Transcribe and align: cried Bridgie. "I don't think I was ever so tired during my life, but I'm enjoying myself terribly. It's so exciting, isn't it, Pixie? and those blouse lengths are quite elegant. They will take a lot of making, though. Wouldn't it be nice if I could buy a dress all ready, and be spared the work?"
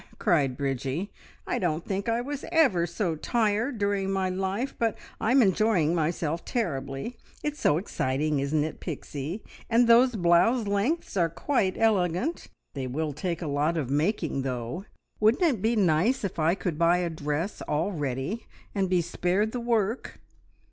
cried 0.17 0.57
Bridgie. 0.57 1.13
"I 1.45 1.59
don't 1.59 1.85
think 1.85 2.09
I 2.09 2.21
was 2.21 2.43
ever 2.51 2.87
so 2.87 3.15
tired 3.15 3.77
during 3.77 4.09
my 4.09 4.29
life, 4.31 4.73
but 4.79 4.97
I'm 5.19 5.43
enjoying 5.43 5.93
myself 5.93 6.43
terribly. 6.43 7.17
It's 7.43 7.59
so 7.59 7.77
exciting, 7.77 8.39
isn't 8.39 8.63
it, 8.63 8.79
Pixie? 8.79 9.43
and 9.69 9.85
those 9.87 10.15
blouse 10.15 10.65
lengths 10.65 11.15
are 11.17 11.29
quite 11.29 11.77
elegant. 11.77 12.47
They 12.73 12.87
will 12.87 13.13
take 13.13 13.43
a 13.43 13.47
lot 13.47 13.77
of 13.77 13.91
making, 13.91 14.41
though. 14.41 14.85
Wouldn't 15.19 15.43
it 15.43 15.61
be 15.61 15.75
nice 15.75 16.23
if 16.23 16.39
I 16.39 16.55
could 16.55 16.79
buy 16.79 16.97
a 16.97 17.09
dress 17.11 17.61
all 17.61 17.91
ready, 17.91 18.47
and 18.73 18.89
be 18.89 19.01
spared 19.01 19.51
the 19.51 19.59
work?" 19.59 20.19